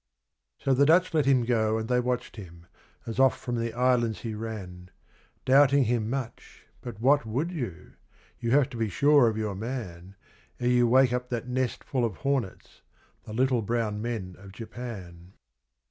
So 0.63 0.73
the 0.73 0.87
Dutch 0.87 1.13
let 1.13 1.27
him 1.27 1.45
go, 1.45 1.77
and 1.77 1.87
they 1.87 1.99
watched 1.99 2.35
him, 2.35 2.65
as 3.05 3.19
off 3.19 3.39
from 3.39 3.55
the 3.57 3.71
Islands 3.73 4.21
he 4.21 4.33
ran, 4.33 4.89
Doubting 5.45 5.83
him 5.83 6.09
much, 6.09 6.65
but 6.81 6.99
what 6.99 7.23
would 7.23 7.51
you? 7.51 7.93
You 8.39 8.49
have 8.49 8.67
to 8.71 8.77
be 8.77 8.89
sure 8.89 9.27
of 9.27 9.37
your 9.37 9.53
man 9.53 10.15
Ere 10.59 10.69
you 10.69 10.87
wake 10.87 11.13
up 11.13 11.29
that 11.29 11.47
nest 11.47 11.83
full 11.83 12.03
of 12.03 12.15
hornets 12.17 12.81
the 13.25 13.33
little 13.33 13.61
brown 13.61 14.01
men 14.01 14.35
of 14.39 14.51
Japan. 14.53 15.33